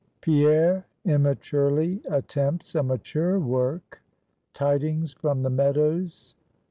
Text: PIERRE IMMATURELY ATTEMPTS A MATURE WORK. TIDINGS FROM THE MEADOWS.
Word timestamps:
PIERRE 0.21 0.83
IMMATURELY 1.05 2.01
ATTEMPTS 2.09 2.73
A 2.73 2.81
MATURE 2.81 3.39
WORK. 3.39 4.01
TIDINGS 4.55 5.13
FROM 5.13 5.43
THE 5.43 5.51
MEADOWS. 5.51 6.33